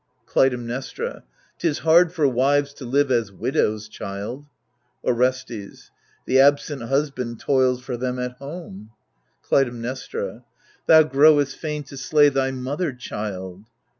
[0.25, 1.21] Clytemnestra
[1.59, 4.47] 'Tis hard for wives to live as widows, child.
[5.03, 5.91] Orestes
[6.25, 8.89] The absent husband toils for them at home.
[9.43, 10.43] Clytemnestra
[10.87, 13.65] Thou growest fain to slay thy mother, child.